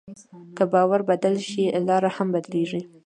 [0.57, 2.81] که باور بدل شي، لاره هم بدلېږي.